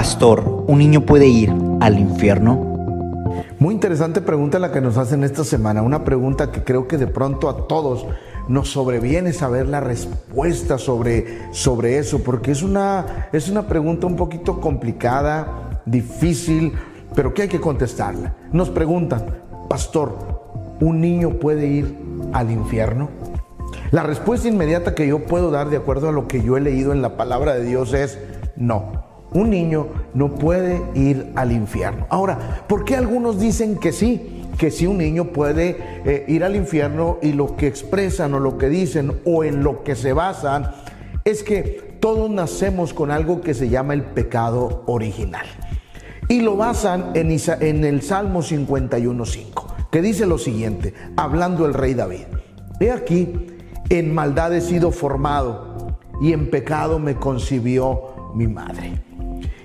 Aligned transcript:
Pastor, 0.00 0.64
¿un 0.66 0.78
niño 0.78 1.02
puede 1.02 1.26
ir 1.26 1.52
al 1.82 1.98
infierno? 1.98 2.54
Muy 3.58 3.74
interesante 3.74 4.22
pregunta 4.22 4.58
la 4.58 4.72
que 4.72 4.80
nos 4.80 4.96
hacen 4.96 5.24
esta 5.24 5.44
semana, 5.44 5.82
una 5.82 6.04
pregunta 6.04 6.50
que 6.50 6.64
creo 6.64 6.88
que 6.88 6.96
de 6.96 7.06
pronto 7.06 7.50
a 7.50 7.66
todos 7.66 8.06
nos 8.48 8.70
sobreviene 8.70 9.34
saber 9.34 9.68
la 9.68 9.80
respuesta 9.80 10.78
sobre, 10.78 11.52
sobre 11.52 11.98
eso, 11.98 12.20
porque 12.20 12.50
es 12.50 12.62
una, 12.62 13.28
es 13.34 13.50
una 13.50 13.66
pregunta 13.66 14.06
un 14.06 14.16
poquito 14.16 14.58
complicada, 14.58 15.82
difícil, 15.84 16.72
pero 17.14 17.34
que 17.34 17.42
hay 17.42 17.48
que 17.48 17.60
contestarla. 17.60 18.34
Nos 18.52 18.70
preguntan, 18.70 19.26
pastor, 19.68 20.16
¿un 20.80 21.02
niño 21.02 21.32
puede 21.32 21.66
ir 21.66 21.94
al 22.32 22.50
infierno? 22.50 23.10
La 23.90 24.02
respuesta 24.02 24.48
inmediata 24.48 24.94
que 24.94 25.06
yo 25.06 25.26
puedo 25.26 25.50
dar 25.50 25.68
de 25.68 25.76
acuerdo 25.76 26.08
a 26.08 26.12
lo 26.12 26.26
que 26.26 26.42
yo 26.42 26.56
he 26.56 26.62
leído 26.62 26.92
en 26.92 27.02
la 27.02 27.18
palabra 27.18 27.52
de 27.52 27.66
Dios 27.66 27.92
es 27.92 28.18
no. 28.56 28.99
Un 29.32 29.50
niño 29.50 29.86
no 30.14 30.34
puede 30.34 30.82
ir 30.94 31.30
al 31.36 31.52
infierno. 31.52 32.06
Ahora, 32.08 32.64
¿por 32.68 32.84
qué 32.84 32.96
algunos 32.96 33.38
dicen 33.38 33.76
que 33.76 33.92
sí? 33.92 34.42
Que 34.58 34.70
sí 34.70 34.86
un 34.86 34.98
niño 34.98 35.26
puede 35.26 35.76
eh, 36.04 36.24
ir 36.26 36.42
al 36.42 36.56
infierno 36.56 37.18
y 37.22 37.32
lo 37.32 37.56
que 37.56 37.66
expresan 37.66 38.34
o 38.34 38.40
lo 38.40 38.58
que 38.58 38.68
dicen 38.68 39.20
o 39.24 39.44
en 39.44 39.62
lo 39.62 39.84
que 39.84 39.94
se 39.94 40.12
basan 40.12 40.70
es 41.24 41.42
que 41.42 41.96
todos 42.00 42.30
nacemos 42.30 42.92
con 42.92 43.10
algo 43.10 43.40
que 43.40 43.54
se 43.54 43.68
llama 43.68 43.94
el 43.94 44.02
pecado 44.02 44.82
original. 44.86 45.46
Y 46.28 46.40
lo 46.40 46.56
basan 46.56 47.12
en, 47.14 47.30
en 47.30 47.84
el 47.84 48.02
Salmo 48.02 48.42
51.5, 48.42 49.88
que 49.90 50.02
dice 50.02 50.26
lo 50.26 50.38
siguiente, 50.38 50.94
hablando 51.16 51.66
el 51.66 51.74
rey 51.74 51.94
David. 51.94 52.26
He 52.80 52.90
aquí, 52.90 53.46
en 53.90 54.14
maldad 54.14 54.54
he 54.54 54.60
sido 54.60 54.90
formado 54.90 55.98
y 56.20 56.32
en 56.32 56.50
pecado 56.50 56.98
me 56.98 57.16
concibió 57.16 58.32
mi 58.34 58.46
madre. 58.46 59.09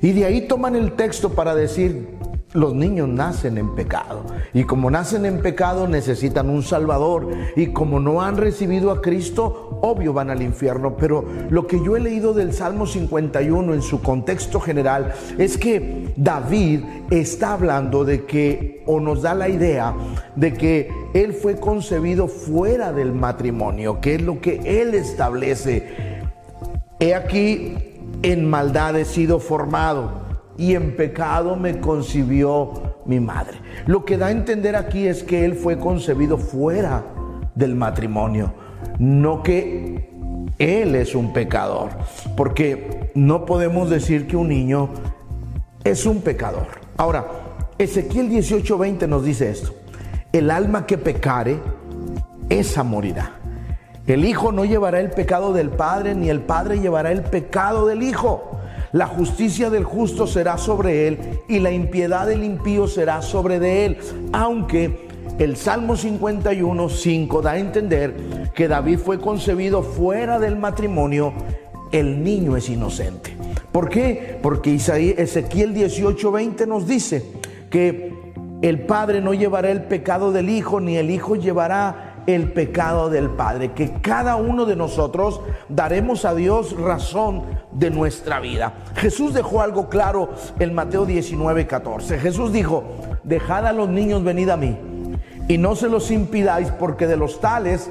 Y 0.06 0.14
de 0.14 0.26
ahí 0.26 0.42
toman 0.42 0.76
el 0.76 0.92
texto 0.92 1.32
para 1.32 1.56
decir, 1.56 2.10
los 2.54 2.76
niños 2.76 3.10
nacen 3.10 3.58
en 3.58 3.74
pecado. 3.74 4.24
Y 4.54 4.64
como 4.64 4.92
nacen 4.92 5.26
en 5.26 5.42
pecado 5.42 5.88
necesitan 5.88 6.48
un 6.48 6.62
Salvador. 6.62 7.28
Y 7.56 7.74
como 7.74 8.00
no 8.00 8.22
han 8.22 8.38
recibido 8.38 8.92
a 8.92 9.02
Cristo, 9.02 9.80
obvio 9.82 10.14
van 10.14 10.30
al 10.30 10.44
infierno. 10.44 10.96
Pero 10.96 11.26
lo 11.50 11.66
que 11.66 11.84
yo 11.84 11.98
he 11.98 12.00
leído 12.00 12.36
del 12.36 12.54
Salmo 12.54 12.86
51 12.86 13.74
en 13.74 13.82
su 13.82 14.04
contexto 14.04 14.60
general 14.60 15.12
es 15.40 15.58
que 15.58 16.14
David 16.16 16.82
está 17.10 17.54
hablando 17.54 18.06
de 18.06 18.26
que, 18.26 18.84
o 18.86 19.00
nos 19.00 19.24
da 19.24 19.34
la 19.34 19.50
idea 19.50 19.96
de 20.36 20.54
que 20.54 20.92
él 21.16 21.34
fue 21.34 21.56
concebido 21.56 22.28
fuera 22.28 22.94
del 22.94 23.12
matrimonio, 23.12 24.00
que 24.02 24.14
es 24.14 24.22
lo 24.22 24.40
que 24.40 24.82
él 24.84 24.94
establece. 24.94 26.22
He 27.00 27.16
aquí 27.16 27.95
en 28.32 28.50
maldad 28.50 28.98
he 28.98 29.06
sido 29.06 29.40
formado 29.40 30.10
y 30.58 30.74
en 30.74 30.96
pecado 30.96 31.56
me 31.56 31.80
concibió 31.80 32.96
mi 33.06 33.20
madre. 33.20 33.60
Lo 33.86 34.04
que 34.04 34.18
da 34.18 34.28
a 34.28 34.32
entender 34.32 34.76
aquí 34.76 35.06
es 35.06 35.24
que 35.24 35.46
él 35.46 35.54
fue 35.54 35.78
concebido 35.78 36.40
fuera 36.40 37.04
del 37.54 37.76
matrimonio, 37.76 38.54
no 38.98 39.44
que 39.44 40.10
él 40.58 40.96
es 40.96 41.14
un 41.14 41.34
pecador, 41.34 41.90
porque 42.36 43.12
no 43.14 43.46
podemos 43.46 43.92
decir 43.92 44.26
que 44.26 44.38
un 44.38 44.48
niño 44.48 44.90
es 45.84 46.08
un 46.08 46.22
pecador. 46.22 46.66
Ahora, 46.98 47.28
Ezequiel 47.78 48.30
18:20 48.30 49.08
nos 49.08 49.24
dice 49.24 49.52
esto, 49.52 49.72
el 50.32 50.50
alma 50.50 50.88
que 50.88 50.98
pecare, 50.98 51.60
esa 52.50 52.84
morirá. 52.84 53.35
El 54.08 54.24
Hijo 54.24 54.52
no 54.52 54.66
llevará 54.66 55.00
el 55.00 55.10
pecado 55.10 55.52
del 55.52 55.72
Padre, 55.72 56.14
ni 56.14 56.30
el 56.30 56.42
Padre 56.42 56.80
llevará 56.80 57.12
el 57.12 57.24
pecado 57.24 57.88
del 57.88 58.04
Hijo. 58.04 58.52
La 58.92 59.08
justicia 59.08 59.72
del 59.72 59.84
justo 59.84 60.28
será 60.28 60.60
sobre 60.60 61.08
él 61.08 61.42
y 61.48 61.60
la 61.60 61.72
impiedad 61.72 62.28
del 62.28 62.44
impío 62.44 62.88
será 62.88 63.24
sobre 63.24 63.60
de 63.60 63.86
él. 63.86 63.98
Aunque 64.32 65.08
el 65.40 65.58
Salmo 65.58 65.98
51, 65.98 66.88
5 66.88 67.42
da 67.42 67.52
a 67.52 67.58
entender 67.58 68.52
que 68.54 68.68
David 68.68 69.00
fue 69.00 69.20
concebido 69.20 69.82
fuera 69.82 70.40
del 70.40 70.56
matrimonio, 70.56 71.34
el 71.92 72.24
niño 72.24 72.56
es 72.56 72.70
inocente. 72.70 73.36
¿Por 73.72 73.90
qué? 73.90 74.38
Porque 74.42 74.70
Isaías, 74.70 75.18
Ezequiel 75.18 75.74
18, 75.74 76.32
20 76.32 76.68
nos 76.68 76.88
dice 76.88 77.26
que 77.72 78.14
el 78.62 78.82
Padre 78.82 79.20
no 79.20 79.34
llevará 79.34 79.72
el 79.72 79.84
pecado 79.84 80.32
del 80.32 80.50
Hijo, 80.50 80.80
ni 80.80 80.96
el 80.96 81.10
Hijo 81.10 81.36
llevará 81.36 82.05
el 82.28 82.52
pecado 82.52 83.10
del 83.10 83.30
Padre, 83.30 83.72
que 83.72 83.94
cada 84.02 84.36
uno 84.36 84.66
de 84.66 84.76
nosotros 84.76 85.42
daremos 85.70 86.26
a 86.26 86.34
Dios 86.34 86.76
razón 86.80 87.44
de 87.72 87.92
nuestra 87.92 88.40
vida. 88.40 88.74
Jesús 88.96 89.34
dejó 89.34 89.62
algo 89.62 89.90
claro 89.90 90.30
en 90.60 90.74
Mateo 90.74 91.06
19, 91.06 91.68
14. 91.68 92.20
Jesús 92.20 92.52
dijo, 92.52 92.84
dejad 93.24 93.68
a 93.68 93.74
los 93.74 93.90
niños 93.90 94.24
venid 94.24 94.50
a 94.50 94.58
mí 94.58 94.78
y 95.48 95.58
no 95.58 95.76
se 95.76 95.90
los 95.90 96.12
impidáis 96.12 96.72
porque 96.72 97.08
de 97.08 97.18
los 97.18 97.40
tales 97.40 97.90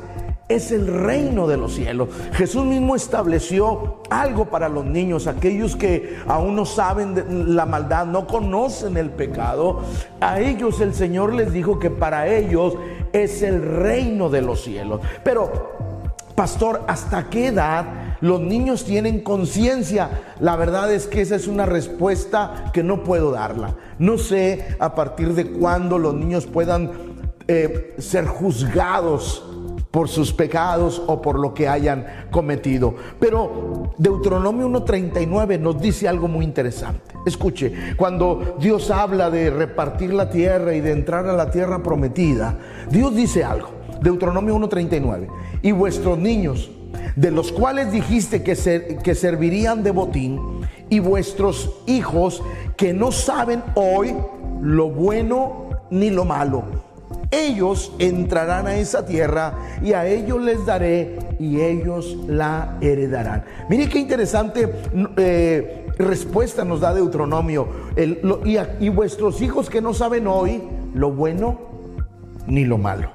es 0.48 0.72
el 0.72 0.86
reino 0.86 1.46
de 1.46 1.56
los 1.56 1.74
cielos. 1.74 2.08
Jesús 2.32 2.64
mismo 2.64 2.94
estableció 2.94 4.02
algo 4.10 4.46
para 4.46 4.68
los 4.68 4.84
niños, 4.84 5.26
aquellos 5.26 5.74
que 5.74 6.18
aún 6.26 6.54
no 6.54 6.66
saben 6.66 7.14
de 7.14 7.24
la 7.28 7.64
maldad, 7.64 8.06
no 8.06 8.26
conocen 8.26 8.96
el 8.96 9.10
pecado. 9.10 9.80
A 10.20 10.40
ellos 10.40 10.80
el 10.80 10.94
Señor 10.94 11.32
les 11.32 11.52
dijo 11.52 11.78
que 11.78 11.90
para 11.90 12.28
ellos 12.28 12.74
es 13.14 13.42
el 13.42 13.62
reino 13.62 14.28
de 14.28 14.42
los 14.42 14.62
cielos. 14.62 15.00
Pero, 15.22 15.72
pastor, 16.34 16.82
¿hasta 16.88 17.30
qué 17.30 17.46
edad 17.46 18.16
los 18.20 18.40
niños 18.40 18.84
tienen 18.84 19.20
conciencia? 19.20 20.10
La 20.40 20.56
verdad 20.56 20.92
es 20.92 21.06
que 21.06 21.22
esa 21.22 21.36
es 21.36 21.46
una 21.46 21.64
respuesta 21.64 22.70
que 22.74 22.82
no 22.82 23.04
puedo 23.04 23.30
darla. 23.30 23.76
No 23.98 24.18
sé 24.18 24.76
a 24.80 24.94
partir 24.94 25.32
de 25.34 25.46
cuándo 25.52 25.98
los 25.98 26.12
niños 26.14 26.46
puedan 26.46 26.90
eh, 27.46 27.94
ser 27.98 28.26
juzgados 28.26 29.44
por 29.94 30.08
sus 30.08 30.32
pecados 30.32 31.00
o 31.06 31.22
por 31.22 31.38
lo 31.38 31.54
que 31.54 31.68
hayan 31.68 32.04
cometido. 32.32 32.96
Pero 33.20 33.92
Deuteronomio 33.96 34.68
1.39 34.68 35.60
nos 35.60 35.80
dice 35.80 36.08
algo 36.08 36.26
muy 36.26 36.44
interesante. 36.44 37.14
Escuche, 37.24 37.94
cuando 37.96 38.56
Dios 38.58 38.90
habla 38.90 39.30
de 39.30 39.50
repartir 39.50 40.12
la 40.12 40.28
tierra 40.28 40.74
y 40.74 40.80
de 40.80 40.90
entrar 40.90 41.28
a 41.28 41.32
la 41.32 41.48
tierra 41.48 41.80
prometida, 41.80 42.58
Dios 42.90 43.14
dice 43.14 43.44
algo. 43.44 43.68
Deuteronomio 44.02 44.56
1.39. 44.56 45.28
Y 45.62 45.70
vuestros 45.70 46.18
niños, 46.18 46.72
de 47.14 47.30
los 47.30 47.52
cuales 47.52 47.92
dijiste 47.92 48.42
que, 48.42 48.98
que 49.00 49.14
servirían 49.14 49.84
de 49.84 49.92
botín, 49.92 50.40
y 50.90 50.98
vuestros 50.98 51.70
hijos 51.86 52.42
que 52.76 52.92
no 52.92 53.12
saben 53.12 53.62
hoy 53.76 54.12
lo 54.60 54.90
bueno 54.90 55.68
ni 55.90 56.10
lo 56.10 56.24
malo 56.24 56.93
ellos 57.34 57.92
entrarán 57.98 58.66
a 58.66 58.76
esa 58.76 59.04
tierra 59.04 59.54
y 59.82 59.92
a 59.92 60.06
ellos 60.06 60.40
les 60.40 60.64
daré 60.64 61.18
y 61.38 61.60
ellos 61.60 62.16
la 62.26 62.78
heredarán. 62.80 63.44
Mire 63.68 63.88
qué 63.88 63.98
interesante 63.98 64.70
eh, 65.16 65.86
respuesta 65.98 66.64
nos 66.64 66.80
da 66.80 66.94
Deuteronomio. 66.94 67.68
y, 67.96 68.56
y 68.80 68.88
vuestros 68.88 69.40
hijos 69.42 69.68
que 69.68 69.80
no 69.80 69.94
saben 69.94 70.26
hoy 70.26 70.62
lo 70.94 71.10
bueno 71.10 71.58
ni 72.46 72.64
lo 72.64 72.78
malo. 72.78 73.10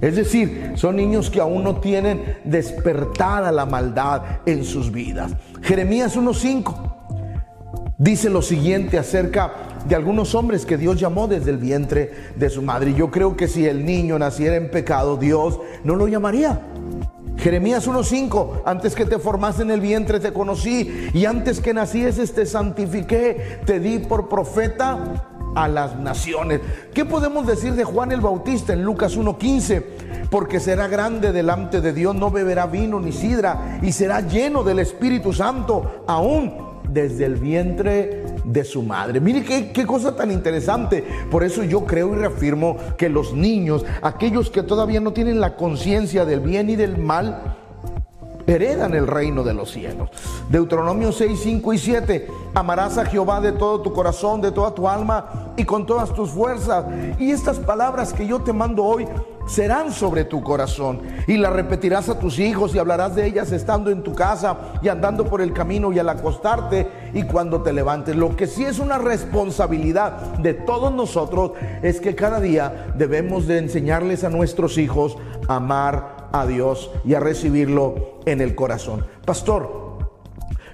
Es 0.00 0.16
decir, 0.16 0.72
son 0.74 0.96
niños 0.96 1.30
que 1.30 1.40
aún 1.40 1.64
no 1.64 1.76
tienen 1.76 2.38
despertada 2.44 3.50
la 3.50 3.64
maldad 3.64 4.22
en 4.44 4.64
sus 4.64 4.92
vidas. 4.92 5.32
Jeremías 5.62 6.18
1.5 6.18 6.74
dice 7.98 8.28
lo 8.28 8.42
siguiente 8.42 8.98
acerca 8.98 9.52
de 9.88 9.94
algunos 9.94 10.34
hombres 10.34 10.66
que 10.66 10.76
Dios 10.76 10.98
llamó 10.98 11.28
desde 11.28 11.50
el 11.50 11.58
vientre 11.58 12.12
de 12.36 12.50
su 12.50 12.62
madre. 12.62 12.90
Y 12.90 12.94
yo 12.94 13.10
creo 13.10 13.36
que 13.36 13.48
si 13.48 13.66
el 13.66 13.84
niño 13.84 14.18
naciera 14.18 14.56
en 14.56 14.70
pecado, 14.70 15.16
Dios 15.16 15.60
no 15.84 15.96
lo 15.96 16.08
llamaría. 16.08 16.60
Jeremías 17.38 17.86
1.5, 17.86 18.62
antes 18.64 18.94
que 18.94 19.04
te 19.04 19.18
formas 19.18 19.60
en 19.60 19.70
el 19.70 19.80
vientre 19.80 20.20
te 20.20 20.32
conocí 20.32 21.10
y 21.12 21.26
antes 21.26 21.60
que 21.60 21.74
nacieses 21.74 22.32
te 22.34 22.46
santifiqué, 22.46 23.60
te 23.64 23.78
di 23.78 23.98
por 23.98 24.28
profeta 24.28 25.32
a 25.54 25.68
las 25.68 25.96
naciones. 25.96 26.60
¿Qué 26.92 27.04
podemos 27.04 27.46
decir 27.46 27.74
de 27.74 27.84
Juan 27.84 28.10
el 28.12 28.20
Bautista 28.20 28.72
en 28.72 28.82
Lucas 28.82 29.16
1.15? 29.18 30.28
Porque 30.30 30.60
será 30.60 30.88
grande 30.88 31.32
delante 31.32 31.80
de 31.80 31.92
Dios, 31.92 32.14
no 32.14 32.30
beberá 32.30 32.66
vino 32.66 33.00
ni 33.00 33.12
sidra 33.12 33.78
y 33.82 33.92
será 33.92 34.22
lleno 34.22 34.64
del 34.64 34.80
Espíritu 34.80 35.32
Santo 35.32 36.04
aún 36.06 36.52
desde 36.88 37.26
el 37.26 37.36
vientre 37.36 38.24
de 38.46 38.64
su 38.64 38.82
madre. 38.82 39.20
Mire 39.20 39.44
qué, 39.44 39.72
qué, 39.72 39.84
cosa 39.84 40.14
tan 40.14 40.30
interesante. 40.30 41.04
Por 41.30 41.42
eso 41.44 41.62
yo 41.64 41.84
creo 41.84 42.14
y 42.14 42.16
reafirmo 42.16 42.76
que 42.96 43.08
los 43.08 43.34
niños, 43.34 43.84
aquellos 44.02 44.50
que 44.50 44.62
todavía 44.62 45.00
no 45.00 45.12
tienen 45.12 45.40
la 45.40 45.56
conciencia 45.56 46.24
del 46.24 46.40
bien 46.40 46.70
y 46.70 46.76
del 46.76 46.96
mal, 46.96 47.56
heredan 48.46 48.94
el 48.94 49.06
reino 49.06 49.42
de 49.42 49.52
los 49.52 49.72
cielos. 49.72 50.10
Deuteronomio 50.48 51.12
6, 51.12 51.38
5 51.42 51.72
y 51.72 51.78
7. 51.78 52.28
Amarás 52.54 52.96
a 52.98 53.04
Jehová 53.04 53.40
de 53.40 53.52
todo 53.52 53.82
tu 53.82 53.92
corazón, 53.92 54.40
de 54.40 54.52
toda 54.52 54.74
tu 54.74 54.88
alma 54.88 55.52
y 55.56 55.64
con 55.64 55.84
todas 55.84 56.14
tus 56.14 56.30
fuerzas. 56.30 56.84
Y 57.18 57.32
estas 57.32 57.58
palabras 57.58 58.12
que 58.12 58.26
yo 58.26 58.40
te 58.40 58.52
mando 58.52 58.84
hoy 58.84 59.06
serán 59.46 59.92
sobre 59.92 60.24
tu 60.24 60.42
corazón 60.42 61.00
y 61.26 61.36
las 61.36 61.52
repetirás 61.52 62.08
a 62.08 62.18
tus 62.18 62.38
hijos 62.38 62.74
y 62.74 62.78
hablarás 62.78 63.14
de 63.14 63.26
ellas 63.26 63.52
estando 63.52 63.90
en 63.90 64.02
tu 64.02 64.12
casa 64.12 64.56
y 64.82 64.88
andando 64.88 65.24
por 65.24 65.40
el 65.40 65.52
camino 65.52 65.92
y 65.92 65.98
al 65.98 66.08
acostarte 66.08 66.88
y 67.14 67.22
cuando 67.22 67.62
te 67.62 67.72
levantes. 67.72 68.16
Lo 68.16 68.36
que 68.36 68.46
sí 68.46 68.64
es 68.64 68.78
una 68.78 68.98
responsabilidad 68.98 70.38
de 70.38 70.54
todos 70.54 70.92
nosotros 70.92 71.52
es 71.82 72.00
que 72.00 72.14
cada 72.14 72.40
día 72.40 72.92
debemos 72.96 73.46
de 73.46 73.58
enseñarles 73.58 74.24
a 74.24 74.30
nuestros 74.30 74.78
hijos 74.78 75.16
a 75.48 75.56
amar 75.56 76.28
a 76.32 76.46
Dios 76.46 76.90
y 77.04 77.14
a 77.14 77.20
recibirlo 77.20 78.20
en 78.26 78.40
el 78.40 78.54
corazón. 78.54 79.06
Pastor, 79.24 79.86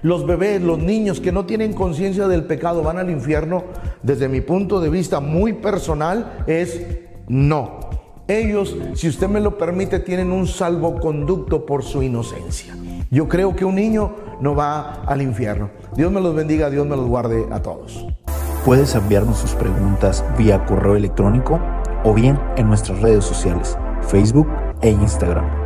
los 0.01 0.25
bebés, 0.25 0.61
los 0.61 0.79
niños 0.79 1.21
que 1.21 1.31
no 1.31 1.45
tienen 1.45 1.73
conciencia 1.73 2.27
del 2.27 2.43
pecado 2.43 2.83
van 2.83 2.97
al 2.97 3.09
infierno, 3.09 3.63
desde 4.01 4.27
mi 4.27 4.41
punto 4.41 4.81
de 4.81 4.89
vista 4.89 5.21
muy 5.21 5.53
personal, 5.53 6.43
es 6.45 6.85
no. 7.29 7.92
Ellos, 8.27 8.77
si 8.93 9.09
usted 9.09 9.27
me 9.27 9.41
lo 9.41 9.57
permite, 9.57 9.99
tienen 9.99 10.31
un 10.31 10.47
salvoconducto 10.47 11.65
por 11.65 11.83
su 11.83 12.01
inocencia. 12.01 12.73
Yo 13.11 13.27
creo 13.27 13.55
que 13.55 13.65
un 13.65 13.75
niño 13.75 14.15
no 14.39 14.55
va 14.55 15.03
al 15.05 15.21
infierno. 15.21 15.69
Dios 15.95 16.11
me 16.11 16.21
los 16.21 16.33
bendiga, 16.33 16.69
Dios 16.69 16.87
me 16.87 16.95
los 16.95 17.07
guarde 17.07 17.45
a 17.51 17.61
todos. 17.61 18.07
Puedes 18.65 18.95
enviarnos 18.95 19.37
sus 19.37 19.51
preguntas 19.51 20.23
vía 20.37 20.65
correo 20.65 20.95
electrónico 20.95 21.59
o 22.05 22.13
bien 22.13 22.39
en 22.55 22.67
nuestras 22.67 23.01
redes 23.01 23.25
sociales, 23.25 23.77
Facebook 24.07 24.47
e 24.81 24.89
Instagram 24.89 25.62